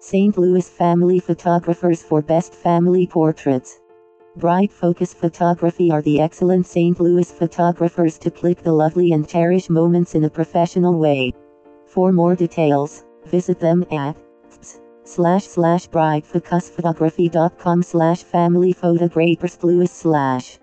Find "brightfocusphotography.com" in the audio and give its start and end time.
15.88-17.82